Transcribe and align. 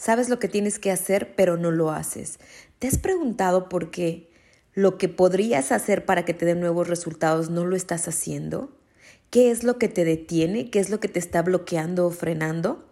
Sabes 0.00 0.30
lo 0.30 0.38
que 0.38 0.48
tienes 0.48 0.78
que 0.78 0.90
hacer, 0.90 1.34
pero 1.36 1.58
no 1.58 1.70
lo 1.70 1.90
haces. 1.90 2.38
¿Te 2.78 2.88
has 2.88 2.96
preguntado 2.96 3.68
por 3.68 3.90
qué 3.90 4.32
lo 4.72 4.96
que 4.96 5.10
podrías 5.10 5.72
hacer 5.72 6.06
para 6.06 6.24
que 6.24 6.32
te 6.32 6.46
den 6.46 6.58
nuevos 6.58 6.88
resultados 6.88 7.50
no 7.50 7.66
lo 7.66 7.76
estás 7.76 8.08
haciendo? 8.08 8.74
¿Qué 9.28 9.50
es 9.50 9.62
lo 9.62 9.76
que 9.76 9.88
te 9.88 10.06
detiene? 10.06 10.70
¿Qué 10.70 10.78
es 10.78 10.88
lo 10.88 11.00
que 11.00 11.08
te 11.08 11.18
está 11.18 11.42
bloqueando 11.42 12.06
o 12.06 12.10
frenando? 12.10 12.82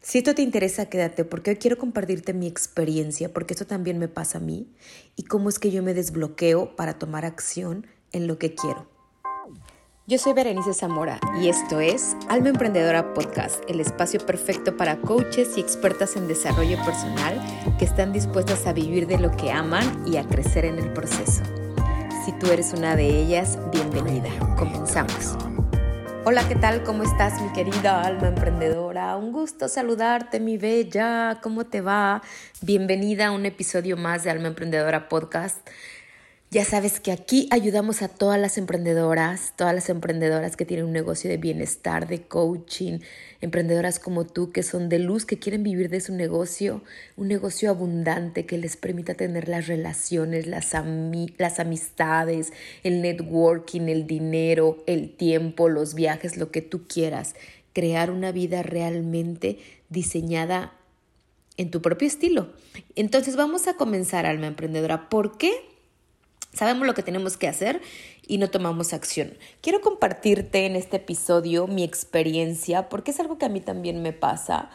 Si 0.00 0.16
esto 0.16 0.34
te 0.34 0.40
interesa, 0.40 0.86
quédate 0.86 1.26
porque 1.26 1.50
hoy 1.50 1.56
quiero 1.56 1.76
compartirte 1.76 2.32
mi 2.32 2.46
experiencia, 2.46 3.30
porque 3.30 3.52
esto 3.52 3.66
también 3.66 3.98
me 3.98 4.08
pasa 4.08 4.38
a 4.38 4.40
mí, 4.40 4.72
y 5.16 5.24
cómo 5.24 5.50
es 5.50 5.58
que 5.58 5.70
yo 5.70 5.82
me 5.82 5.92
desbloqueo 5.92 6.76
para 6.76 6.98
tomar 6.98 7.26
acción 7.26 7.86
en 8.10 8.26
lo 8.26 8.38
que 8.38 8.54
quiero. 8.54 8.97
Yo 10.08 10.16
soy 10.16 10.32
Berenice 10.32 10.72
Zamora 10.72 11.20
y 11.38 11.50
esto 11.50 11.80
es 11.80 12.16
Alma 12.30 12.48
Emprendedora 12.48 13.12
Podcast, 13.12 13.62
el 13.68 13.78
espacio 13.78 14.24
perfecto 14.24 14.74
para 14.74 14.96
coaches 15.02 15.58
y 15.58 15.60
expertas 15.60 16.16
en 16.16 16.26
desarrollo 16.26 16.82
personal 16.82 17.38
que 17.78 17.84
están 17.84 18.14
dispuestas 18.14 18.66
a 18.66 18.72
vivir 18.72 19.06
de 19.06 19.18
lo 19.18 19.30
que 19.32 19.52
aman 19.52 20.04
y 20.06 20.16
a 20.16 20.24
crecer 20.24 20.64
en 20.64 20.78
el 20.78 20.94
proceso. 20.94 21.42
Si 22.24 22.32
tú 22.38 22.46
eres 22.50 22.72
una 22.72 22.96
de 22.96 23.06
ellas, 23.06 23.58
bienvenida. 23.70 24.30
Comenzamos. 24.56 25.36
Hola, 26.24 26.48
¿qué 26.48 26.54
tal? 26.54 26.84
¿Cómo 26.84 27.02
estás, 27.02 27.42
mi 27.42 27.52
querida 27.52 28.00
alma 28.02 28.28
emprendedora? 28.28 29.14
Un 29.14 29.30
gusto 29.30 29.68
saludarte, 29.68 30.40
mi 30.40 30.56
bella. 30.56 31.38
¿Cómo 31.42 31.66
te 31.66 31.82
va? 31.82 32.22
Bienvenida 32.62 33.26
a 33.26 33.32
un 33.32 33.44
episodio 33.44 33.98
más 33.98 34.24
de 34.24 34.30
Alma 34.30 34.48
Emprendedora 34.48 35.10
Podcast. 35.10 35.68
Ya 36.50 36.64
sabes 36.64 36.98
que 36.98 37.12
aquí 37.12 37.46
ayudamos 37.50 38.00
a 38.00 38.08
todas 38.08 38.40
las 38.40 38.56
emprendedoras, 38.56 39.52
todas 39.54 39.74
las 39.74 39.90
emprendedoras 39.90 40.56
que 40.56 40.64
tienen 40.64 40.86
un 40.86 40.92
negocio 40.92 41.28
de 41.28 41.36
bienestar, 41.36 42.08
de 42.08 42.22
coaching, 42.22 43.00
emprendedoras 43.42 43.98
como 43.98 44.24
tú 44.24 44.50
que 44.50 44.62
son 44.62 44.88
de 44.88 44.98
luz, 44.98 45.26
que 45.26 45.38
quieren 45.38 45.62
vivir 45.62 45.90
de 45.90 46.00
su 46.00 46.14
negocio, 46.14 46.80
un 47.18 47.28
negocio 47.28 47.68
abundante 47.68 48.46
que 48.46 48.56
les 48.56 48.78
permita 48.78 49.12
tener 49.12 49.46
las 49.46 49.66
relaciones, 49.66 50.46
las, 50.46 50.72
las 51.36 51.60
amistades, 51.60 52.54
el 52.82 53.02
networking, 53.02 53.82
el 53.82 54.06
dinero, 54.06 54.82
el 54.86 55.14
tiempo, 55.14 55.68
los 55.68 55.92
viajes, 55.92 56.38
lo 56.38 56.50
que 56.50 56.62
tú 56.62 56.86
quieras. 56.88 57.34
Crear 57.74 58.10
una 58.10 58.32
vida 58.32 58.62
realmente 58.62 59.58
diseñada 59.90 60.72
en 61.58 61.70
tu 61.70 61.82
propio 61.82 62.08
estilo. 62.08 62.54
Entonces 62.96 63.36
vamos 63.36 63.68
a 63.68 63.74
comenzar, 63.74 64.24
alma 64.24 64.46
emprendedora. 64.46 65.10
¿Por 65.10 65.36
qué? 65.36 65.52
Sabemos 66.52 66.86
lo 66.86 66.94
que 66.94 67.02
tenemos 67.02 67.36
que 67.36 67.46
hacer 67.46 67.82
y 68.26 68.38
no 68.38 68.50
tomamos 68.50 68.92
acción. 68.92 69.34
Quiero 69.60 69.80
compartirte 69.80 70.66
en 70.66 70.76
este 70.76 70.96
episodio 70.96 71.66
mi 71.66 71.84
experiencia 71.84 72.88
porque 72.88 73.10
es 73.10 73.20
algo 73.20 73.38
que 73.38 73.46
a 73.46 73.50
mí 73.50 73.60
también 73.60 74.02
me 74.02 74.12
pasa. 74.12 74.70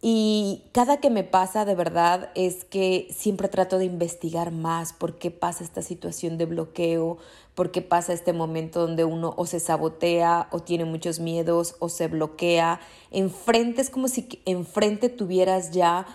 Y 0.00 0.62
cada 0.72 0.98
que 0.98 1.10
me 1.10 1.24
pasa 1.24 1.64
de 1.64 1.74
verdad 1.74 2.30
es 2.36 2.64
que 2.64 3.08
siempre 3.10 3.48
trato 3.48 3.78
de 3.78 3.84
investigar 3.84 4.52
más 4.52 4.92
por 4.92 5.18
qué 5.18 5.30
pasa 5.30 5.64
esta 5.64 5.82
situación 5.82 6.38
de 6.38 6.46
bloqueo, 6.46 7.18
por 7.54 7.72
qué 7.72 7.82
pasa 7.82 8.12
este 8.12 8.32
momento 8.32 8.80
donde 8.80 9.04
uno 9.04 9.34
o 9.36 9.44
se 9.44 9.58
sabotea 9.58 10.48
o 10.52 10.60
tiene 10.60 10.84
muchos 10.84 11.18
miedos 11.18 11.74
o 11.80 11.88
se 11.88 12.06
bloquea. 12.06 12.80
Enfrente 13.10 13.82
es 13.82 13.90
como 13.90 14.06
si 14.06 14.40
enfrente 14.46 15.08
tuvieras 15.08 15.72
ya 15.72 16.06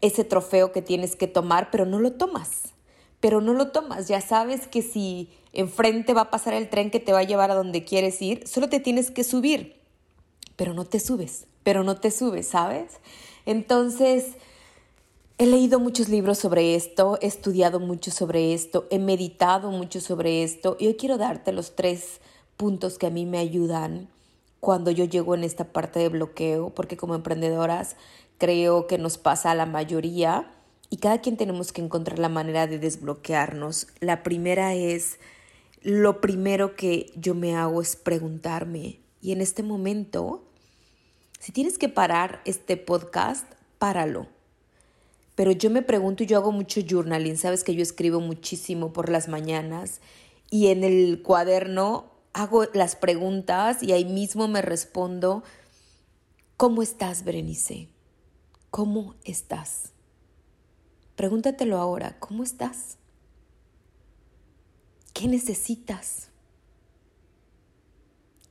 ese 0.00 0.24
trofeo 0.24 0.72
que 0.72 0.80
tienes 0.80 1.14
que 1.14 1.26
tomar, 1.26 1.70
pero 1.70 1.84
no 1.84 2.00
lo 2.00 2.12
tomas 2.12 2.72
pero 3.20 3.40
no 3.40 3.54
lo 3.54 3.68
tomas. 3.68 4.08
Ya 4.08 4.20
sabes 4.20 4.66
que 4.66 4.82
si 4.82 5.30
enfrente 5.52 6.14
va 6.14 6.22
a 6.22 6.30
pasar 6.30 6.54
el 6.54 6.68
tren 6.68 6.90
que 6.90 7.00
te 7.00 7.12
va 7.12 7.20
a 7.20 7.24
llevar 7.24 7.50
a 7.50 7.54
donde 7.54 7.84
quieres 7.84 8.20
ir, 8.22 8.46
solo 8.46 8.68
te 8.68 8.80
tienes 8.80 9.10
que 9.10 9.24
subir, 9.24 9.76
pero 10.56 10.74
no 10.74 10.84
te 10.84 11.00
subes, 11.00 11.46
pero 11.62 11.84
no 11.84 11.96
te 11.96 12.10
subes, 12.10 12.48
¿sabes? 12.48 13.00
Entonces, 13.46 14.36
he 15.38 15.46
leído 15.46 15.80
muchos 15.80 16.08
libros 16.08 16.38
sobre 16.38 16.74
esto, 16.74 17.18
he 17.22 17.26
estudiado 17.26 17.80
mucho 17.80 18.10
sobre 18.10 18.54
esto, 18.54 18.86
he 18.90 18.98
meditado 18.98 19.70
mucho 19.70 20.00
sobre 20.00 20.42
esto 20.42 20.76
y 20.78 20.88
hoy 20.88 20.94
quiero 20.94 21.16
darte 21.16 21.52
los 21.52 21.76
tres 21.76 22.20
puntos 22.56 22.98
que 22.98 23.06
a 23.06 23.10
mí 23.10 23.24
me 23.24 23.38
ayudan 23.38 24.08
cuando 24.60 24.90
yo 24.90 25.04
llego 25.04 25.36
en 25.36 25.44
esta 25.44 25.64
parte 25.64 26.00
de 26.00 26.08
bloqueo, 26.08 26.70
porque 26.70 26.96
como 26.96 27.14
emprendedoras 27.14 27.94
creo 28.38 28.86
que 28.86 28.98
nos 28.98 29.16
pasa 29.16 29.52
a 29.52 29.54
la 29.54 29.66
mayoría 29.66 30.50
y 30.90 30.98
cada 30.98 31.20
quien 31.20 31.36
tenemos 31.36 31.72
que 31.72 31.82
encontrar 31.82 32.18
la 32.18 32.28
manera 32.28 32.66
de 32.66 32.78
desbloquearnos. 32.78 33.88
La 34.00 34.22
primera 34.22 34.74
es, 34.74 35.18
lo 35.82 36.20
primero 36.20 36.76
que 36.76 37.12
yo 37.16 37.34
me 37.34 37.56
hago 37.56 37.82
es 37.82 37.96
preguntarme, 37.96 39.00
y 39.20 39.32
en 39.32 39.40
este 39.40 39.62
momento, 39.62 40.44
si 41.40 41.52
tienes 41.52 41.76
que 41.78 41.88
parar 41.88 42.40
este 42.44 42.76
podcast, 42.76 43.46
páralo. 43.78 44.28
Pero 45.34 45.52
yo 45.52 45.70
me 45.70 45.82
pregunto 45.82 46.22
y 46.22 46.26
yo 46.26 46.38
hago 46.38 46.52
mucho 46.52 46.80
journaling, 46.88 47.36
sabes 47.36 47.64
que 47.64 47.74
yo 47.74 47.82
escribo 47.82 48.20
muchísimo 48.20 48.92
por 48.92 49.08
las 49.08 49.28
mañanas 49.28 50.00
y 50.50 50.68
en 50.68 50.82
el 50.82 51.22
cuaderno 51.22 52.10
hago 52.32 52.64
las 52.74 52.96
preguntas 52.96 53.82
y 53.82 53.92
ahí 53.92 54.04
mismo 54.04 54.48
me 54.48 54.62
respondo, 54.62 55.44
¿cómo 56.56 56.82
estás, 56.82 57.24
Berenice? 57.24 57.88
¿Cómo 58.70 59.14
estás? 59.24 59.92
Pregúntatelo 61.18 61.78
ahora, 61.78 62.16
¿cómo 62.20 62.44
estás? 62.44 62.96
¿Qué 65.12 65.26
necesitas? 65.26 66.28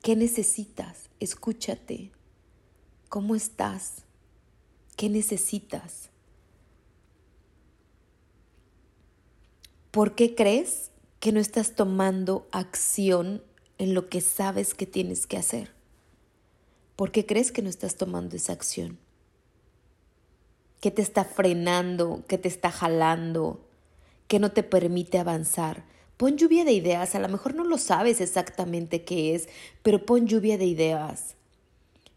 ¿Qué 0.03 0.17
necesitas? 0.17 1.09
Escúchate. 1.21 2.11
¿Cómo 3.07 3.35
estás? 3.35 4.03
¿Qué 4.97 5.07
necesitas? 5.07 6.09
¿Por 9.91 10.13
qué 10.15 10.35
crees 10.35 10.91
que 11.21 11.31
no 11.31 11.39
estás 11.39 11.73
tomando 11.73 12.49
acción 12.51 13.45
en 13.77 13.93
lo 13.93 14.09
que 14.09 14.19
sabes 14.19 14.73
que 14.73 14.85
tienes 14.85 15.25
que 15.25 15.37
hacer? 15.37 15.71
¿Por 16.97 17.13
qué 17.13 17.25
crees 17.25 17.53
que 17.53 17.61
no 17.61 17.69
estás 17.69 17.95
tomando 17.95 18.35
esa 18.35 18.51
acción? 18.51 18.99
Que 20.79 20.91
te 20.91 21.01
está 21.01 21.23
frenando, 21.25 22.23
que 22.27 22.37
te 22.37 22.47
está 22.47 22.71
jalando, 22.71 23.59
que 24.27 24.39
no 24.39 24.51
te 24.51 24.63
permite 24.63 25.17
avanzar. 25.17 25.85
Pon 26.17 26.37
lluvia 26.37 26.65
de 26.65 26.73
ideas, 26.73 27.15
a 27.15 27.19
lo 27.19 27.29
mejor 27.29 27.55
no 27.55 27.63
lo 27.63 27.77
sabes 27.77 28.21
exactamente 28.21 29.03
qué 29.03 29.35
es, 29.35 29.47
pero 29.83 30.05
pon 30.05 30.27
lluvia 30.27 30.57
de 30.57 30.65
ideas. 30.65 31.35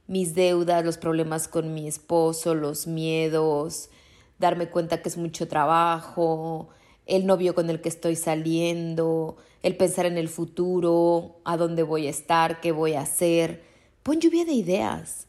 Mis 0.07 0.35
deudas, 0.35 0.85
los 0.85 0.99
problemas 0.99 1.49
con 1.49 1.75
mi 1.75 1.87
esposo, 1.87 2.55
los 2.55 2.87
miedos, 2.87 3.91
darme 4.39 4.69
cuenta 4.69 5.03
que 5.03 5.09
es 5.09 5.17
mucho 5.17 5.49
trabajo, 5.49 6.71
el 7.07 7.27
novio 7.27 7.55
con 7.55 7.71
el 7.71 7.81
que 7.81 7.89
estoy 7.89 8.17
saliendo, 8.17 9.37
el 9.63 9.77
pensar 9.77 10.07
en 10.07 10.17
el 10.17 10.29
futuro, 10.29 11.41
a 11.45 11.57
dónde 11.57 11.83
voy 11.83 12.07
a 12.07 12.11
estar, 12.11 12.61
qué 12.61 12.73
voy 12.73 12.95
a 12.95 13.03
hacer. 13.03 13.63
Pon 14.03 14.21
lluvia 14.21 14.45
de 14.45 14.53
ideas. 14.53 15.27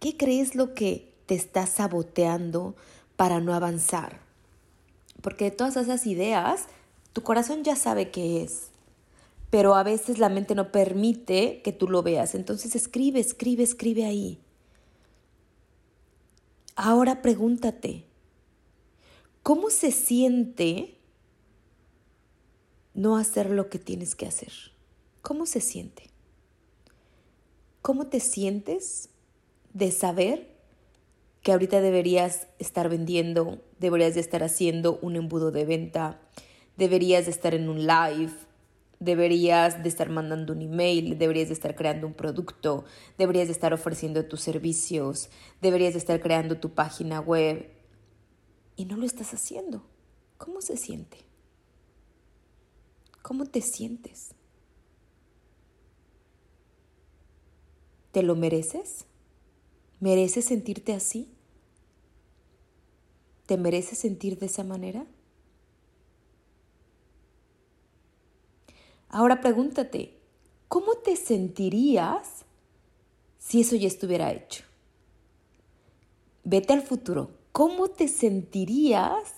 ¿Qué 0.00 0.16
crees 0.16 0.54
lo 0.54 0.74
que 0.74 1.07
te 1.28 1.34
está 1.34 1.66
saboteando 1.66 2.74
para 3.16 3.38
no 3.38 3.52
avanzar. 3.52 4.18
Porque 5.20 5.44
de 5.44 5.50
todas 5.50 5.76
esas 5.76 6.06
ideas, 6.06 6.64
tu 7.12 7.22
corazón 7.22 7.64
ya 7.64 7.76
sabe 7.76 8.10
qué 8.10 8.42
es, 8.42 8.68
pero 9.50 9.74
a 9.74 9.82
veces 9.82 10.18
la 10.18 10.30
mente 10.30 10.54
no 10.54 10.72
permite 10.72 11.60
que 11.62 11.72
tú 11.72 11.86
lo 11.86 12.02
veas. 12.02 12.34
Entonces 12.34 12.74
escribe, 12.74 13.20
escribe, 13.20 13.62
escribe 13.62 14.06
ahí. 14.06 14.40
Ahora 16.76 17.20
pregúntate, 17.20 18.06
¿cómo 19.42 19.68
se 19.68 19.92
siente 19.92 20.96
no 22.94 23.18
hacer 23.18 23.50
lo 23.50 23.68
que 23.68 23.78
tienes 23.78 24.14
que 24.14 24.24
hacer? 24.24 24.52
¿Cómo 25.20 25.44
se 25.44 25.60
siente? 25.60 26.04
¿Cómo 27.82 28.06
te 28.06 28.20
sientes 28.20 29.10
de 29.74 29.90
saber 29.90 30.57
que 31.48 31.52
ahorita 31.52 31.80
deberías 31.80 32.46
estar 32.58 32.90
vendiendo, 32.90 33.62
deberías 33.78 34.14
de 34.14 34.20
estar 34.20 34.42
haciendo 34.42 34.98
un 35.00 35.16
embudo 35.16 35.50
de 35.50 35.64
venta, 35.64 36.20
deberías 36.76 37.24
de 37.24 37.30
estar 37.30 37.54
en 37.54 37.70
un 37.70 37.86
live, 37.86 38.34
deberías 39.00 39.82
de 39.82 39.88
estar 39.88 40.10
mandando 40.10 40.52
un 40.52 40.60
email, 40.60 41.16
deberías 41.16 41.48
de 41.48 41.54
estar 41.54 41.74
creando 41.74 42.06
un 42.06 42.12
producto, 42.12 42.84
deberías 43.16 43.46
de 43.46 43.52
estar 43.52 43.72
ofreciendo 43.72 44.26
tus 44.26 44.42
servicios, 44.42 45.30
deberías 45.62 45.94
de 45.94 46.00
estar 46.00 46.20
creando 46.20 46.58
tu 46.58 46.74
página 46.74 47.18
web 47.18 47.70
y 48.76 48.84
no 48.84 48.98
lo 48.98 49.06
estás 49.06 49.32
haciendo. 49.32 49.86
¿Cómo 50.36 50.60
se 50.60 50.76
siente? 50.76 51.16
¿Cómo 53.22 53.46
te 53.46 53.62
sientes? 53.62 54.34
¿Te 58.12 58.22
lo 58.22 58.36
mereces? 58.36 59.06
¿Mereces 59.98 60.44
sentirte 60.44 60.92
así? 60.92 61.34
¿Te 63.48 63.56
mereces 63.56 63.98
sentir 63.98 64.38
de 64.38 64.46
esa 64.46 64.62
manera? 64.62 65.04
Ahora 69.08 69.40
pregúntate, 69.40 70.20
¿cómo 70.68 70.94
te 70.94 71.16
sentirías 71.16 72.44
si 73.40 73.62
eso 73.62 73.74
ya 73.74 73.88
estuviera 73.88 74.30
hecho? 74.30 74.68
vete 76.48 76.72
al 76.72 76.80
futuro. 76.80 77.30
¿Cómo 77.52 77.88
te 77.88 78.08
sentirías 78.08 79.34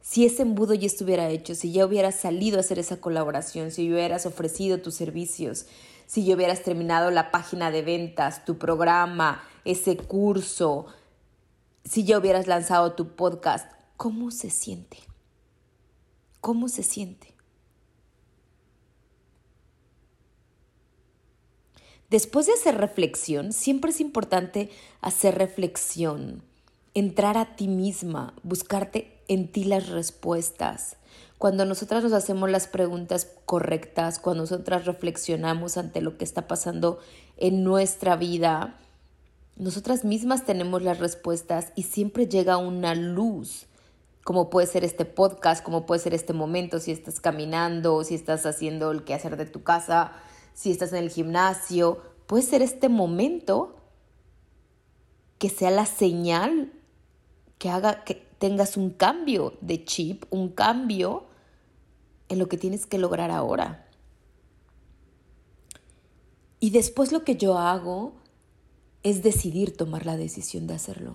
si 0.00 0.24
ese 0.24 0.42
embudo 0.42 0.72
ya 0.72 0.86
estuviera 0.86 1.28
hecho, 1.28 1.54
si 1.54 1.72
ya 1.72 1.84
hubieras 1.84 2.14
salido 2.14 2.56
a 2.56 2.60
hacer 2.60 2.78
esa 2.78 2.98
colaboración, 2.98 3.70
si 3.70 3.90
hubieras 3.90 4.24
ofrecido 4.24 4.80
tus 4.80 4.94
servicios, 4.94 5.66
si 6.06 6.24
ya 6.24 6.34
hubieras 6.34 6.62
terminado 6.62 7.10
la 7.10 7.30
página 7.30 7.70
de 7.70 7.82
ventas, 7.82 8.44
tu 8.46 8.56
programa, 8.56 9.42
ese 9.66 9.98
curso, 9.98 10.86
si 11.84 12.04
ya 12.04 12.18
hubieras 12.18 12.46
lanzado 12.46 12.92
tu 12.92 13.14
podcast, 13.14 13.70
¿cómo 13.96 14.30
se 14.30 14.50
siente? 14.50 14.98
¿Cómo 16.40 16.68
se 16.68 16.82
siente? 16.82 17.34
Después 22.10 22.46
de 22.46 22.52
hacer 22.52 22.76
reflexión, 22.76 23.52
siempre 23.52 23.90
es 23.90 24.00
importante 24.00 24.70
hacer 25.00 25.36
reflexión, 25.36 26.42
entrar 26.94 27.36
a 27.36 27.56
ti 27.56 27.66
misma, 27.66 28.34
buscarte 28.42 29.20
en 29.28 29.50
ti 29.50 29.64
las 29.64 29.88
respuestas. 29.88 30.96
Cuando 31.38 31.64
nosotras 31.64 32.04
nos 32.04 32.12
hacemos 32.12 32.50
las 32.50 32.68
preguntas 32.68 33.28
correctas, 33.44 34.18
cuando 34.18 34.44
nosotras 34.44 34.86
reflexionamos 34.86 35.76
ante 35.76 36.00
lo 36.00 36.16
que 36.16 36.24
está 36.24 36.46
pasando 36.46 37.00
en 37.36 37.64
nuestra 37.64 38.16
vida, 38.16 38.78
nosotras 39.56 40.04
mismas 40.04 40.44
tenemos 40.44 40.82
las 40.82 40.98
respuestas 40.98 41.72
y 41.76 41.84
siempre 41.84 42.26
llega 42.26 42.56
una 42.56 42.94
luz, 42.94 43.66
como 44.24 44.50
puede 44.50 44.66
ser 44.66 44.84
este 44.84 45.04
podcast, 45.04 45.62
como 45.62 45.86
puede 45.86 46.00
ser 46.00 46.14
este 46.14 46.32
momento, 46.32 46.80
si 46.80 46.90
estás 46.90 47.20
caminando, 47.20 48.02
si 48.02 48.14
estás 48.14 48.46
haciendo 48.46 48.90
el 48.90 49.04
quehacer 49.04 49.36
de 49.36 49.46
tu 49.46 49.62
casa, 49.62 50.12
si 50.54 50.72
estás 50.72 50.92
en 50.92 51.04
el 51.04 51.10
gimnasio, 51.10 52.00
puede 52.26 52.42
ser 52.42 52.62
este 52.62 52.88
momento 52.88 53.76
que 55.38 55.50
sea 55.50 55.70
la 55.70 55.86
señal 55.86 56.72
que 57.58 57.70
haga 57.70 58.02
que 58.04 58.14
tengas 58.38 58.76
un 58.76 58.90
cambio 58.90 59.54
de 59.60 59.84
chip, 59.84 60.24
un 60.30 60.48
cambio 60.48 61.26
en 62.28 62.38
lo 62.38 62.48
que 62.48 62.56
tienes 62.56 62.86
que 62.86 62.98
lograr 62.98 63.30
ahora. 63.30 63.86
Y 66.58 66.70
después 66.70 67.12
lo 67.12 67.24
que 67.24 67.36
yo 67.36 67.58
hago 67.58 68.23
es 69.04 69.22
decidir 69.22 69.76
tomar 69.76 70.04
la 70.04 70.16
decisión 70.16 70.66
de 70.66 70.74
hacerlo. 70.74 71.14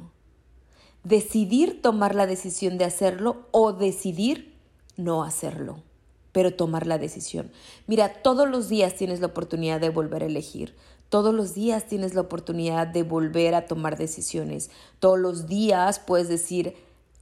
Decidir 1.03 1.81
tomar 1.81 2.15
la 2.15 2.25
decisión 2.25 2.77
de 2.77 2.85
hacerlo 2.85 3.47
o 3.51 3.73
decidir 3.73 4.55
no 4.95 5.23
hacerlo 5.23 5.83
pero 6.31 6.53
tomar 6.53 6.87
la 6.87 6.97
decisión. 6.97 7.51
Mira, 7.87 8.21
todos 8.21 8.47
los 8.47 8.69
días 8.69 8.95
tienes 8.95 9.19
la 9.19 9.27
oportunidad 9.27 9.79
de 9.79 9.89
volver 9.89 10.23
a 10.23 10.27
elegir. 10.27 10.75
Todos 11.09 11.33
los 11.33 11.53
días 11.53 11.87
tienes 11.87 12.13
la 12.13 12.21
oportunidad 12.21 12.87
de 12.87 13.03
volver 13.03 13.55
a 13.55 13.65
tomar 13.65 13.97
decisiones. 13.97 14.69
Todos 14.99 15.17
los 15.17 15.47
días 15.47 15.99
puedes 15.99 16.27
decir, 16.27 16.75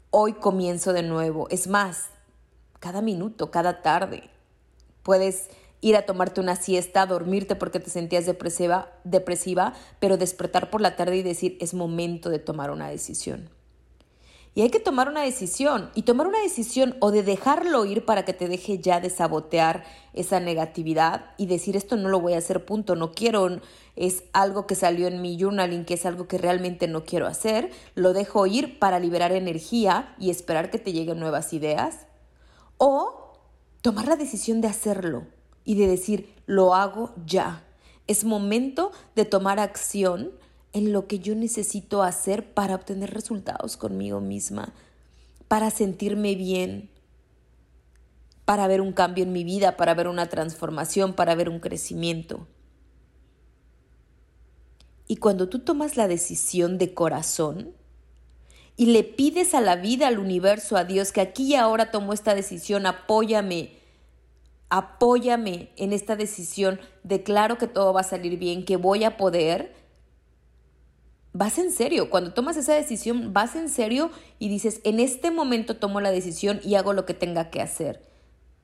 hoy 0.10 0.34
comienzo 0.34 0.92
de 0.92 1.04
nuevo. 1.04 1.48
Es 1.50 1.68
más, 1.68 2.08
cada 2.80 3.02
minuto, 3.02 3.50
cada 3.50 3.82
tarde. 3.82 4.30
Puedes 5.04 5.50
ir 5.82 5.96
a 5.96 6.06
tomarte 6.06 6.42
una 6.42 6.56
siesta, 6.56 7.06
dormirte 7.06 7.56
porque 7.56 7.80
te 7.80 7.90
sentías 7.90 8.26
depresiva, 8.26 8.92
depresiva, 9.04 9.74
pero 10.00 10.18
despertar 10.18 10.70
por 10.70 10.82
la 10.82 10.96
tarde 10.96 11.18
y 11.18 11.24
decir, 11.24 11.58
es 11.62 11.74
momento 11.74 12.30
de 12.30 12.40
tomar 12.40 12.72
una 12.72 12.90
decisión. 12.90 13.50
Y 14.58 14.62
hay 14.62 14.72
que 14.72 14.80
tomar 14.80 15.08
una 15.08 15.22
decisión. 15.22 15.92
Y 15.94 16.02
tomar 16.02 16.26
una 16.26 16.42
decisión 16.42 16.96
o 17.00 17.12
de 17.12 17.22
dejarlo 17.22 17.86
ir 17.86 18.06
para 18.06 18.26
que 18.26 18.34
te 18.34 18.48
deje 18.48 18.80
ya 18.80 19.00
de 19.00 19.12
sabotear 19.12 19.84
esa 20.14 20.40
negatividad 20.40 21.26
y 21.38 21.46
decir 21.46 21.76
esto 21.76 21.96
no 21.96 22.10
lo 22.10 22.20
voy 22.20 22.34
a 22.34 22.40
hacer, 22.40 22.66
punto, 22.66 22.96
no 22.96 23.12
quiero, 23.12 23.62
es 23.96 24.24
algo 24.34 24.66
que 24.66 24.74
salió 24.74 25.06
en 25.06 25.22
mi 25.22 25.40
journaling, 25.40 25.86
que 25.86 25.94
es 25.94 26.08
algo 26.08 26.28
que 26.28 26.40
realmente 26.40 26.88
no 26.88 27.04
quiero 27.04 27.28
hacer, 27.28 27.70
lo 27.94 28.14
dejo 28.14 28.48
ir 28.48 28.80
para 28.80 28.98
liberar 28.98 29.32
energía 29.32 30.16
y 30.18 30.32
esperar 30.32 30.72
que 30.72 30.80
te 30.80 30.92
lleguen 30.92 31.20
nuevas 31.20 31.54
ideas. 31.54 32.08
O 32.80 33.34
tomar 33.84 34.08
la 34.08 34.16
decisión 34.16 34.60
de 34.60 34.70
hacerlo 34.70 35.28
y 35.68 35.76
de 35.76 35.86
decir, 35.86 36.34
lo 36.46 36.74
hago 36.74 37.14
ya. 37.26 37.66
Es 38.08 38.24
momento 38.24 38.94
de 39.18 39.26
tomar 39.26 39.60
acción 39.60 40.32
en 40.72 40.94
lo 40.94 41.08
que 41.08 41.20
yo 41.20 41.36
necesito 41.36 42.04
hacer 42.04 42.54
para 42.54 42.74
obtener 42.74 43.14
resultados 43.14 43.76
conmigo 43.76 44.22
misma, 44.22 44.74
para 45.50 45.70
sentirme 45.70 46.36
bien, 46.36 46.90
para 48.46 48.66
ver 48.68 48.80
un 48.80 48.94
cambio 48.94 49.26
en 49.26 49.34
mi 49.34 49.44
vida, 49.44 49.76
para 49.76 49.94
ver 49.94 50.08
una 50.08 50.30
transformación, 50.30 51.14
para 51.14 51.36
ver 51.36 51.50
un 51.50 51.60
crecimiento. 51.60 52.48
Y 55.06 55.18
cuando 55.18 55.50
tú 55.50 55.60
tomas 55.60 55.98
la 55.98 56.08
decisión 56.08 56.78
de 56.78 56.94
corazón 56.94 57.74
y 58.78 58.86
le 58.86 59.04
pides 59.04 59.54
a 59.54 59.60
la 59.60 59.76
vida, 59.76 60.08
al 60.08 60.18
universo, 60.18 60.78
a 60.78 60.86
Dios, 60.86 61.12
que 61.12 61.20
aquí 61.20 61.48
y 61.48 61.56
ahora 61.56 61.92
tomo 61.92 62.14
esta 62.14 62.36
decisión, 62.36 62.86
apóyame, 62.86 63.86
apóyame 64.70 65.72
en 65.78 65.94
esta 65.94 66.16
decisión, 66.16 66.80
declaro 67.04 67.58
que 67.58 67.68
todo 67.68 67.94
va 67.94 68.02
a 68.02 68.04
salir 68.04 68.38
bien, 68.38 68.66
que 68.66 68.78
voy 68.78 69.04
a 69.04 69.18
poder, 69.18 69.74
vas 71.34 71.58
en 71.58 71.72
serio. 71.72 72.10
Cuando 72.10 72.34
tomas 72.34 72.58
esa 72.58 72.74
decisión, 72.74 73.34
vas 73.34 73.56
en 73.56 73.70
serio 73.70 74.12
y 74.40 74.50
dices, 74.50 74.82
en 74.84 75.00
este 75.00 75.32
momento 75.32 75.78
tomo 75.78 76.02
la 76.02 76.12
decisión 76.12 76.60
y 76.64 76.76
hago 76.76 76.94
lo 76.94 77.06
que 77.06 77.14
tenga 77.14 77.50
que 77.50 77.62
hacer. 77.62 78.06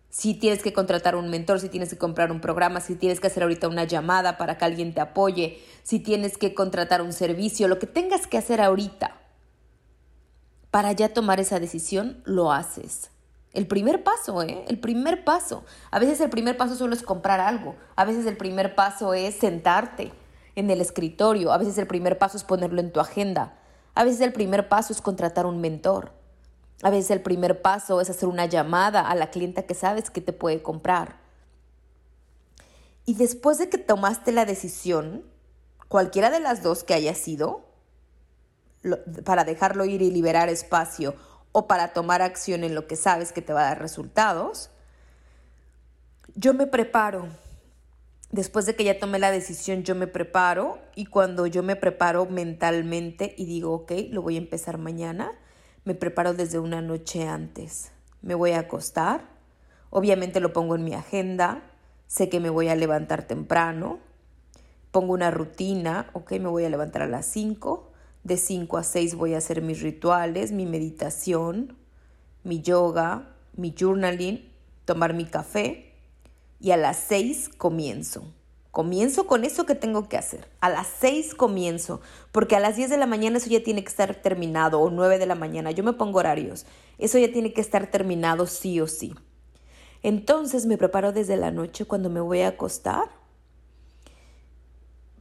Si 0.10 0.36
tienes 0.36 0.62
que 0.62 0.74
contratar 0.74 1.16
un 1.16 1.30
mentor, 1.30 1.60
si 1.60 1.70
tienes 1.70 1.90
que 1.90 1.98
comprar 1.98 2.32
un 2.32 2.40
programa, 2.40 2.82
si 2.82 2.96
tienes 2.96 3.20
que 3.20 3.28
hacer 3.28 3.42
ahorita 3.44 3.68
una 3.68 3.86
llamada 3.86 4.38
para 4.38 4.58
que 4.58 4.66
alguien 4.66 4.94
te 4.94 5.02
apoye, 5.02 5.60
si 5.82 6.00
tienes 6.00 6.38
que 6.38 6.54
contratar 6.54 7.02
un 7.02 7.14
servicio, 7.14 7.68
lo 7.68 7.80
que 7.80 7.88
tengas 7.88 8.28
que 8.28 8.38
hacer 8.38 8.62
ahorita 8.62 9.20
para 10.70 10.92
ya 10.92 11.14
tomar 11.14 11.40
esa 11.40 11.60
decisión, 11.60 12.22
lo 12.26 12.52
haces. 12.52 13.13
El 13.54 13.68
primer 13.68 14.04
paso, 14.04 14.42
¿eh? 14.42 14.66
El 14.68 14.80
primer 14.80 15.24
paso. 15.24 15.64
A 15.92 16.00
veces 16.00 16.20
el 16.22 16.32
primer 16.32 16.58
paso 16.58 16.76
solo 16.76 16.96
es 16.96 17.04
comprar 17.04 17.40
algo. 17.40 17.76
A 17.96 18.04
veces 18.04 18.26
el 18.26 18.36
primer 18.36 18.74
paso 18.74 19.14
es 19.14 19.36
sentarte 19.36 20.12
en 20.56 20.72
el 20.72 20.82
escritorio. 20.82 21.52
A 21.52 21.60
veces 21.60 21.78
el 21.78 21.86
primer 21.86 22.18
paso 22.18 22.38
es 22.38 22.44
ponerlo 22.44 22.82
en 22.82 22.92
tu 22.92 23.00
agenda. 23.00 23.54
A 23.94 24.04
veces 24.04 24.22
el 24.22 24.34
primer 24.34 24.70
paso 24.70 24.92
es 24.92 25.02
contratar 25.02 25.46
un 25.46 25.62
mentor. 25.62 26.14
A 26.82 26.90
veces 26.90 27.12
el 27.12 27.22
primer 27.22 27.62
paso 27.62 28.02
es 28.02 28.10
hacer 28.10 28.28
una 28.28 28.48
llamada 28.48 29.08
a 29.08 29.14
la 29.14 29.30
clienta 29.30 29.64
que 29.64 29.76
sabes 29.76 30.10
que 30.10 30.22
te 30.22 30.34
puede 30.34 30.64
comprar. 30.64 31.18
Y 33.06 33.14
después 33.14 33.60
de 33.60 33.70
que 33.70 33.78
tomaste 33.78 34.32
la 34.32 34.46
decisión, 34.46 35.24
cualquiera 35.90 36.32
de 36.32 36.40
las 36.40 36.64
dos 36.64 36.84
que 36.84 36.96
haya 36.96 37.14
sido, 37.14 37.66
para 39.24 39.44
dejarlo 39.44 39.86
ir 39.86 40.02
y 40.02 40.12
liberar 40.12 40.50
espacio 40.50 41.16
o 41.54 41.68
para 41.68 41.94
tomar 41.94 42.22
acción 42.22 42.66
en 42.66 42.76
lo 42.76 42.88
que 42.88 42.98
sabes 42.98 43.32
que 43.32 43.42
te 43.42 43.54
va 43.54 43.62
a 43.62 43.70
dar 43.70 43.80
resultados, 43.80 44.70
yo 46.36 46.54
me 46.54 46.68
preparo 46.68 47.28
después 48.34 48.66
de 48.66 48.76
que 48.76 48.84
ya 48.84 49.00
tomé 49.00 49.20
la 49.20 49.30
decisión, 49.30 49.84
yo 49.84 49.94
me 49.94 50.08
preparo 50.08 50.80
y 50.96 51.06
cuando 51.06 51.46
yo 51.46 51.62
me 51.62 51.76
preparo 51.76 52.26
mentalmente 52.26 53.36
y 53.38 53.46
digo, 53.46 53.72
ok, 53.74 53.92
lo 54.10 54.24
voy 54.24 54.36
a 54.36 54.40
empezar 54.40 54.80
mañana, 54.80 55.32
me 55.86 55.94
preparo 55.94 56.34
desde 56.34 56.58
una 56.58 56.82
noche 56.82 57.28
antes. 57.28 57.92
Me 58.24 58.34
voy 58.34 58.52
a 58.52 58.60
acostar, 58.60 59.30
obviamente 59.92 60.40
lo 60.40 60.52
pongo 60.52 60.74
en 60.74 60.84
mi 60.84 60.96
agenda, 60.96 61.62
sé 62.08 62.28
que 62.30 62.40
me 62.40 62.50
voy 62.50 62.70
a 62.70 62.76
levantar 62.76 63.28
temprano, 63.28 64.00
pongo 64.90 65.14
una 65.14 65.30
rutina, 65.30 66.10
ok, 66.14 66.32
me 66.34 66.50
voy 66.50 66.66
a 66.66 66.72
levantar 66.72 67.04
a 67.04 67.08
las 67.08 67.28
5, 67.28 67.93
de 68.24 68.38
5 68.38 68.78
a 68.78 68.84
6 68.84 69.16
voy 69.16 69.34
a 69.34 69.38
hacer 69.38 69.62
mis 69.62 69.82
rituales, 69.82 70.52
mi 70.52 70.66
meditación, 70.66 71.76
mi 72.44 72.62
yoga, 72.62 73.30
mi 73.56 73.74
journaling, 73.78 74.50
tomar 74.86 75.14
mi 75.14 75.26
café 75.26 75.94
y 76.60 76.72
a 76.72 76.78
las 76.78 76.98
seis 76.98 77.50
comienzo. 77.50 78.24
Comienzo 78.72 79.28
con 79.28 79.44
eso 79.44 79.66
que 79.66 79.76
tengo 79.76 80.10
que 80.10 80.18
hacer. 80.18 80.48
A 80.60 80.70
las 80.70 80.88
seis 80.88 81.36
comienzo, 81.36 82.02
porque 82.32 82.56
a 82.56 82.60
las 82.60 82.76
10 82.76 82.90
de 82.90 82.98
la 82.98 83.06
mañana 83.06 83.38
eso 83.38 83.50
ya 83.50 83.62
tiene 83.64 83.84
que 83.84 83.90
estar 83.90 84.16
terminado, 84.16 84.80
o 84.80 84.90
9 84.90 85.20
de 85.20 85.28
la 85.28 85.36
mañana. 85.36 85.70
Yo 85.70 85.84
me 85.84 85.94
pongo 85.94 86.18
horarios. 86.18 86.66
Eso 86.98 87.20
ya 87.20 87.32
tiene 87.32 87.54
que 87.54 87.62
estar 87.62 87.92
terminado 87.92 88.48
sí 88.48 88.80
o 88.82 88.88
sí. 88.88 89.14
Entonces 90.02 90.66
me 90.66 90.78
preparo 90.80 91.12
desde 91.12 91.38
la 91.38 91.52
noche 91.52 91.86
cuando 91.86 92.10
me 92.10 92.20
voy 92.20 92.42
a 92.42 92.48
acostar. 92.48 93.10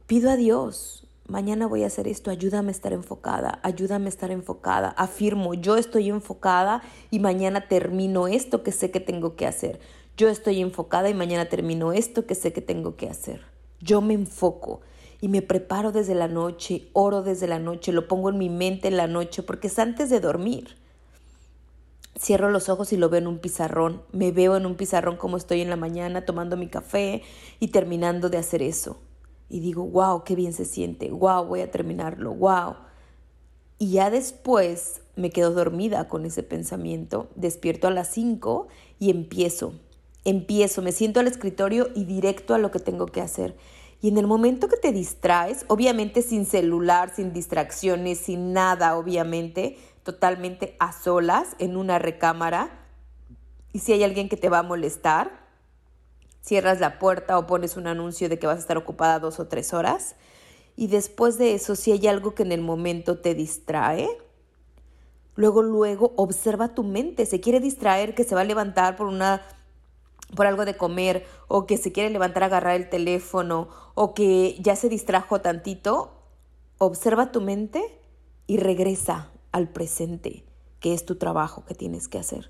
Pido 0.07 0.31
a 0.31 0.35
Dios, 0.35 1.07
mañana 1.27 1.67
voy 1.67 1.83
a 1.83 1.87
hacer 1.87 2.07
esto, 2.07 2.31
ayúdame 2.31 2.69
a 2.69 2.71
estar 2.71 2.93
enfocada, 2.93 3.59
ayúdame 3.63 4.05
a 4.05 4.09
estar 4.09 4.31
enfocada. 4.31 4.89
Afirmo, 4.89 5.53
yo 5.53 5.77
estoy 5.77 6.09
enfocada 6.09 6.83
y 7.11 7.19
mañana 7.19 7.67
termino 7.67 8.27
esto 8.27 8.63
que 8.63 8.71
sé 8.71 8.91
que 8.91 8.99
tengo 8.99 9.35
que 9.35 9.47
hacer. 9.47 9.79
Yo 10.17 10.29
estoy 10.29 10.61
enfocada 10.61 11.09
y 11.09 11.13
mañana 11.13 11.45
termino 11.45 11.93
esto 11.93 12.25
que 12.25 12.35
sé 12.35 12.53
que 12.53 12.61
tengo 12.61 12.95
que 12.95 13.09
hacer. 13.09 13.41
Yo 13.79 14.01
me 14.01 14.13
enfoco 14.13 14.81
y 15.21 15.27
me 15.27 15.41
preparo 15.41 15.91
desde 15.91 16.15
la 16.15 16.27
noche, 16.27 16.89
oro 16.93 17.21
desde 17.23 17.47
la 17.47 17.59
noche, 17.59 17.93
lo 17.93 18.07
pongo 18.07 18.29
en 18.29 18.37
mi 18.37 18.49
mente 18.49 18.89
en 18.89 18.97
la 18.97 19.07
noche 19.07 19.41
porque 19.41 19.67
es 19.67 19.79
antes 19.79 20.09
de 20.09 20.19
dormir. 20.19 20.77
Cierro 22.19 22.51
los 22.51 22.69
ojos 22.69 22.93
y 22.93 22.97
lo 22.97 23.09
veo 23.09 23.19
en 23.19 23.27
un 23.27 23.39
pizarrón. 23.39 24.03
Me 24.11 24.31
veo 24.31 24.55
en 24.55 24.65
un 24.65 24.75
pizarrón 24.75 25.17
como 25.17 25.35
estoy 25.35 25.61
en 25.61 25.69
la 25.69 25.75
mañana 25.75 26.25
tomando 26.25 26.57
mi 26.57 26.67
café 26.67 27.23
y 27.59 27.69
terminando 27.69 28.29
de 28.29 28.37
hacer 28.37 28.61
eso. 28.61 28.97
Y 29.53 29.59
digo, 29.59 29.83
wow, 29.83 30.23
qué 30.23 30.35
bien 30.35 30.51
se 30.51 30.65
siente, 30.65 31.11
wow, 31.11 31.45
voy 31.45 31.61
a 31.61 31.69
terminarlo, 31.69 32.33
wow. 32.33 32.73
Y 33.77 33.91
ya 33.91 34.09
después 34.09 35.01
me 35.15 35.29
quedo 35.29 35.51
dormida 35.51 36.07
con 36.07 36.25
ese 36.25 36.41
pensamiento, 36.41 37.29
despierto 37.35 37.87
a 37.87 37.91
las 37.91 38.07
5 38.07 38.67
y 38.97 39.11
empiezo. 39.11 39.75
Empiezo, 40.25 40.81
me 40.81 40.91
siento 40.91 41.19
al 41.19 41.27
escritorio 41.27 41.89
y 41.93 42.05
directo 42.05 42.55
a 42.55 42.57
lo 42.57 42.71
que 42.71 42.79
tengo 42.79 43.05
que 43.05 43.21
hacer. 43.21 43.55
Y 44.01 44.07
en 44.07 44.17
el 44.17 44.25
momento 44.25 44.67
que 44.69 44.77
te 44.77 44.91
distraes, 44.91 45.65
obviamente 45.67 46.23
sin 46.23 46.47
celular, 46.47 47.13
sin 47.15 47.31
distracciones, 47.31 48.17
sin 48.17 48.53
nada, 48.53 48.97
obviamente, 48.97 49.77
totalmente 50.01 50.75
a 50.79 50.93
solas 50.93 51.55
en 51.59 51.77
una 51.77 51.99
recámara, 51.99 52.87
y 53.71 53.79
si 53.79 53.93
hay 53.93 54.03
alguien 54.03 54.29
que 54.29 54.37
te 54.37 54.49
va 54.49 54.57
a 54.59 54.63
molestar, 54.63 55.42
cierras 56.43 56.79
la 56.79 56.99
puerta 56.99 57.37
o 57.37 57.47
pones 57.47 57.77
un 57.77 57.87
anuncio 57.87 58.29
de 58.29 58.37
que 58.37 58.47
vas 58.47 58.57
a 58.57 58.59
estar 58.59 58.77
ocupada 58.77 59.19
dos 59.19 59.39
o 59.39 59.47
tres 59.47 59.73
horas. 59.73 60.15
Y 60.75 60.87
después 60.87 61.37
de 61.37 61.53
eso, 61.53 61.75
si 61.75 61.91
hay 61.91 62.07
algo 62.07 62.35
que 62.35 62.43
en 62.43 62.51
el 62.51 62.61
momento 62.61 63.19
te 63.19 63.33
distrae, 63.33 64.09
luego, 65.35 65.61
luego 65.61 66.13
observa 66.17 66.73
tu 66.73 66.83
mente. 66.83 67.25
Se 67.25 67.39
quiere 67.39 67.59
distraer, 67.59 68.13
que 68.13 68.23
se 68.23 68.35
va 68.35 68.41
a 68.41 68.45
levantar 68.45 68.95
por 68.95 69.07
una 69.07 69.41
por 70.35 70.47
algo 70.47 70.65
de 70.65 70.75
comer 70.75 71.27
o 71.47 71.67
que 71.67 71.77
se 71.77 71.91
quiere 71.91 72.09
levantar 72.09 72.41
a 72.41 72.47
agarrar 72.47 72.75
el 72.75 72.89
teléfono 72.89 73.67
o 73.93 74.15
que 74.15 74.57
ya 74.59 74.75
se 74.75 74.89
distrajo 74.89 75.41
tantito, 75.41 76.11
observa 76.79 77.31
tu 77.31 77.39
mente 77.39 77.83
y 78.47 78.57
regresa 78.57 79.29
al 79.51 79.69
presente, 79.69 80.43
que 80.79 80.95
es 80.95 81.05
tu 81.05 81.17
trabajo 81.17 81.65
que 81.65 81.75
tienes 81.75 82.07
que 82.07 82.17
hacer. 82.17 82.49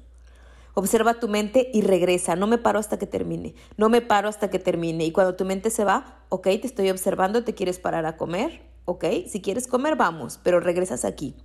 Observa 0.75 1.19
tu 1.19 1.27
mente 1.27 1.69
y 1.73 1.81
regresa. 1.81 2.35
No 2.35 2.47
me 2.47 2.57
paro 2.57 2.79
hasta 2.79 2.97
que 2.97 3.05
termine. 3.05 3.53
No 3.77 3.89
me 3.89 4.01
paro 4.01 4.27
hasta 4.27 4.49
que 4.49 4.59
termine. 4.59 5.05
Y 5.05 5.11
cuando 5.11 5.35
tu 5.35 5.45
mente 5.45 5.69
se 5.69 5.83
va, 5.83 6.23
ok, 6.29 6.43
te 6.43 6.67
estoy 6.67 6.89
observando, 6.89 7.43
te 7.43 7.53
quieres 7.53 7.79
parar 7.79 8.05
a 8.05 8.17
comer, 8.17 8.63
ok, 8.85 9.05
si 9.27 9.41
quieres 9.41 9.67
comer, 9.67 9.95
vamos, 9.95 10.39
pero 10.43 10.59
regresas 10.59 11.05
aquí. 11.05 11.35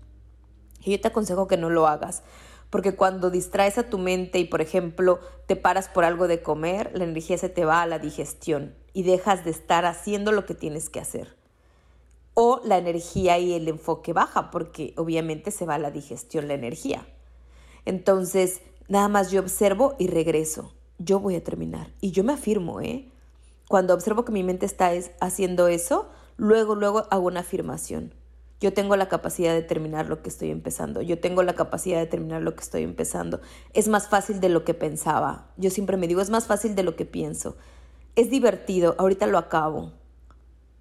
Y 0.83 0.93
yo 0.93 1.01
te 1.01 1.09
aconsejo 1.09 1.47
que 1.47 1.57
no 1.57 1.71
lo 1.71 1.87
hagas. 1.87 2.23
Porque 2.71 2.95
cuando 2.95 3.31
distraes 3.31 3.79
a 3.79 3.89
tu 3.89 3.99
mente 3.99 4.39
y, 4.39 4.45
por 4.45 4.61
ejemplo, 4.61 5.21
te 5.47 5.57
paras 5.57 5.89
por 5.89 6.05
algo 6.05 6.29
de 6.29 6.43
comer, 6.43 6.91
la 6.95 7.05
energía 7.05 7.39
se 7.39 7.49
te 7.49 7.65
va 7.65 7.83
a 7.83 7.87
la 7.87 7.99
digestión 7.99 8.75
y 8.93 9.05
dejas 9.05 9.45
de 9.45 9.51
estar 9.51 9.87
haciendo 9.87 10.33
lo 10.33 10.45
que 10.45 10.55
tienes 10.55 10.91
que 10.91 11.01
hacer. 11.01 11.37
O 12.35 12.61
la 12.65 12.77
energía 12.79 13.39
y 13.39 13.55
el 13.55 13.69
enfoque 13.69 14.13
baja, 14.13 14.51
porque 14.51 14.93
obviamente 14.97 15.51
se 15.51 15.65
va 15.65 15.77
a 15.77 15.79
la 15.79 15.91
digestión 15.91 16.47
la 16.47 16.55
energía. 16.55 17.07
Entonces, 17.87 18.61
Nada 18.89 19.09
más 19.09 19.31
yo 19.31 19.41
observo 19.41 19.95
y 19.99 20.07
regreso. 20.07 20.73
Yo 20.99 21.21
voy 21.21 21.37
a 21.37 21.45
terminar. 21.45 21.93
Y 22.01 22.11
yo 22.11 22.25
me 22.25 22.33
afirmo, 22.33 22.81
¿eh? 22.81 23.11
Cuando 23.69 23.93
observo 23.93 24.25
que 24.25 24.33
mi 24.33 24.43
mente 24.43 24.65
está 24.65 24.93
haciendo 25.21 25.69
eso, 25.69 26.09
luego, 26.39 26.75
luego 26.75 27.07
hago 27.11 27.27
una 27.27 27.41
afirmación. 27.41 28.15
Yo 28.61 28.73
tengo 28.73 28.97
la 28.97 29.09
capacidad 29.09 29.53
de 29.53 29.63
terminar 29.63 30.09
lo 30.09 30.23
que 30.23 30.31
estoy 30.31 30.51
empezando. 30.51 31.03
Yo 31.03 31.21
tengo 31.21 31.43
la 31.43 31.55
capacidad 31.55 31.99
de 31.99 32.07
terminar 32.07 32.43
lo 32.43 32.55
que 32.55 32.63
estoy 32.63 32.83
empezando. 32.83 33.41
Es 33.75 33.89
más 33.89 34.09
fácil 34.09 34.41
de 34.41 34.49
lo 34.49 34.65
que 34.65 34.73
pensaba. 34.73 35.51
Yo 35.59 35.71
siempre 35.71 35.99
me 35.99 36.09
digo, 36.09 36.23
es 36.23 36.31
más 36.31 36.47
fácil 36.47 36.75
de 36.75 36.83
lo 36.83 36.97
que 36.97 37.05
pienso. 37.05 37.57
Es 38.17 38.31
divertido, 38.31 38.97
ahorita 38.99 39.27
lo 39.27 39.37
acabo. 39.37 39.93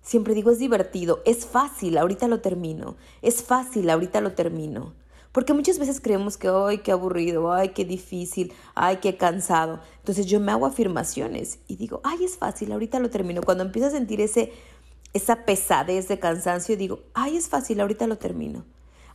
Siempre 0.02 0.34
digo, 0.34 0.50
es 0.50 0.60
divertido, 0.60 1.22
es 1.26 1.46
fácil, 1.46 1.98
ahorita 1.98 2.30
lo 2.30 2.40
termino. 2.40 2.96
Es 3.22 3.44
fácil, 3.44 3.90
ahorita 3.90 4.22
lo 4.22 4.32
termino. 4.32 4.94
Porque 5.32 5.54
muchas 5.54 5.80
veces 5.80 6.02
creemos 6.02 6.38
que, 6.38 6.48
ay, 6.48 6.80
qué 6.80 6.92
aburrido, 6.92 7.52
ay, 7.52 7.70
qué 7.70 7.86
difícil, 7.86 8.54
ay, 8.76 8.98
qué 8.98 9.18
cansado. 9.18 9.80
Entonces 10.00 10.26
yo 10.26 10.40
me 10.40 10.52
hago 10.52 10.66
afirmaciones 10.66 11.60
y 11.68 11.76
digo, 11.76 12.02
ay, 12.04 12.24
es 12.24 12.38
fácil, 12.38 12.72
ahorita 12.72 13.00
lo 13.00 13.10
termino. 13.10 13.42
Cuando 13.44 13.64
empiezo 13.64 13.88
a 13.88 13.92
sentir 13.92 14.22
ese, 14.22 14.52
esa 15.14 15.46
pesadez 15.46 16.08
de 16.08 16.20
cansancio, 16.20 16.78
digo, 16.78 17.00
ay, 17.14 17.38
es 17.38 17.50
fácil, 17.50 17.82
ahorita 17.82 18.08
lo 18.08 18.18
termino. 18.18 18.66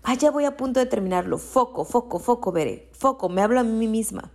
Ay, 0.03 0.17
ya 0.17 0.31
voy 0.31 0.45
a 0.45 0.57
punto 0.57 0.81
de 0.81 0.87
terminarlo. 0.87 1.39
Foco, 1.39 1.85
foco, 1.85 2.19
foco, 2.19 2.51
veré. 2.53 2.89
Foco, 2.93 3.29
me 3.29 3.41
hablo 3.41 3.61
a 3.61 3.65
mí 3.65 3.87
misma. 3.87 4.31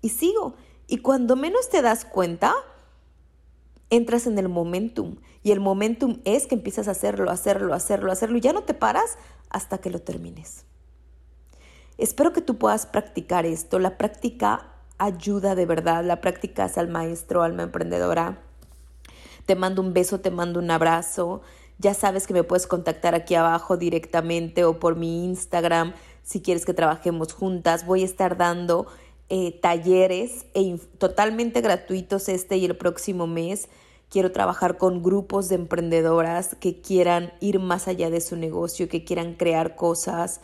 Y 0.00 0.10
sigo. 0.10 0.54
Y 0.86 0.98
cuando 0.98 1.34
menos 1.34 1.68
te 1.68 1.82
das 1.82 2.04
cuenta, 2.04 2.54
entras 3.90 4.26
en 4.26 4.38
el 4.38 4.48
momentum. 4.48 5.16
Y 5.42 5.50
el 5.50 5.60
momentum 5.60 6.20
es 6.24 6.46
que 6.46 6.54
empiezas 6.54 6.88
a 6.88 6.92
hacerlo, 6.92 7.30
hacerlo, 7.30 7.74
hacerlo, 7.74 8.12
hacerlo. 8.12 8.38
Y 8.38 8.40
ya 8.40 8.52
no 8.52 8.62
te 8.62 8.74
paras 8.74 9.18
hasta 9.50 9.78
que 9.78 9.90
lo 9.90 10.00
termines. 10.00 10.64
Espero 11.98 12.32
que 12.32 12.40
tú 12.40 12.58
puedas 12.58 12.86
practicar 12.86 13.44
esto. 13.44 13.80
La 13.80 13.98
práctica 13.98 14.68
ayuda 14.98 15.56
de 15.56 15.66
verdad. 15.66 16.04
La 16.04 16.20
práctica 16.20 16.66
es 16.66 16.78
al 16.78 16.88
maestro, 16.88 17.42
alma 17.42 17.64
emprendedora. 17.64 18.38
Te 19.46 19.56
mando 19.56 19.82
un 19.82 19.92
beso, 19.92 20.20
te 20.20 20.30
mando 20.30 20.60
un 20.60 20.70
abrazo. 20.70 21.42
Ya 21.78 21.94
sabes 21.94 22.26
que 22.26 22.34
me 22.34 22.44
puedes 22.44 22.68
contactar 22.68 23.14
aquí 23.14 23.34
abajo 23.34 23.76
directamente 23.76 24.64
o 24.64 24.78
por 24.78 24.94
mi 24.94 25.24
Instagram 25.24 25.92
si 26.22 26.40
quieres 26.40 26.64
que 26.64 26.74
trabajemos 26.74 27.32
juntas. 27.32 27.84
Voy 27.84 28.02
a 28.02 28.04
estar 28.04 28.36
dando 28.36 28.86
eh, 29.28 29.58
talleres 29.60 30.46
e 30.54 30.78
totalmente 30.98 31.60
gratuitos 31.62 32.28
este 32.28 32.58
y 32.58 32.64
el 32.64 32.76
próximo 32.76 33.26
mes. 33.26 33.68
Quiero 34.08 34.30
trabajar 34.30 34.78
con 34.78 35.02
grupos 35.02 35.48
de 35.48 35.56
emprendedoras 35.56 36.54
que 36.60 36.80
quieran 36.80 37.32
ir 37.40 37.58
más 37.58 37.88
allá 37.88 38.08
de 38.08 38.20
su 38.20 38.36
negocio, 38.36 38.88
que 38.88 39.04
quieran 39.04 39.34
crear 39.34 39.74
cosas 39.74 40.40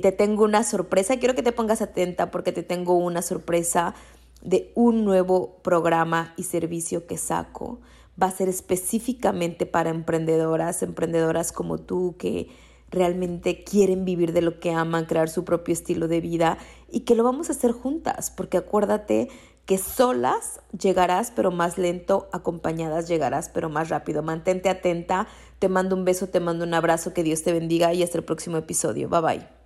te 0.00 0.12
tengo 0.12 0.44
una 0.44 0.64
sorpresa. 0.64 1.18
Quiero 1.18 1.34
que 1.34 1.42
te 1.42 1.52
pongas 1.52 1.82
atenta 1.82 2.30
porque 2.30 2.52
te 2.52 2.62
tengo 2.62 2.94
una 2.96 3.22
sorpresa 3.22 3.94
de 4.40 4.72
un 4.74 5.04
nuevo 5.04 5.58
programa 5.62 6.34
y 6.36 6.44
servicio 6.44 7.06
que 7.06 7.18
saco. 7.18 7.80
Va 8.20 8.26
a 8.26 8.30
ser 8.30 8.48
específicamente 8.48 9.66
para 9.66 9.90
emprendedoras, 9.90 10.82
emprendedoras 10.82 11.52
como 11.52 11.78
tú 11.78 12.16
que 12.18 12.48
realmente 12.90 13.64
quieren 13.64 14.04
vivir 14.04 14.32
de 14.32 14.42
lo 14.42 14.60
que 14.60 14.72
aman, 14.72 15.06
crear 15.06 15.28
su 15.28 15.44
propio 15.44 15.72
estilo 15.72 16.08
de 16.08 16.20
vida 16.20 16.58
y 16.90 17.00
que 17.00 17.14
lo 17.14 17.24
vamos 17.24 17.48
a 17.48 17.52
hacer 17.52 17.72
juntas, 17.72 18.30
porque 18.30 18.58
acuérdate 18.58 19.28
que 19.64 19.78
solas 19.78 20.60
llegarás 20.78 21.30
pero 21.30 21.50
más 21.50 21.78
lento, 21.78 22.28
acompañadas 22.32 23.08
llegarás 23.08 23.48
pero 23.48 23.70
más 23.70 23.88
rápido. 23.88 24.22
Mantente 24.22 24.68
atenta, 24.68 25.26
te 25.58 25.68
mando 25.68 25.96
un 25.96 26.04
beso, 26.04 26.28
te 26.28 26.40
mando 26.40 26.64
un 26.64 26.74
abrazo, 26.74 27.14
que 27.14 27.22
Dios 27.22 27.42
te 27.42 27.52
bendiga 27.52 27.94
y 27.94 28.02
hasta 28.02 28.18
el 28.18 28.24
próximo 28.24 28.56
episodio. 28.58 29.08
Bye 29.08 29.20
bye. 29.20 29.61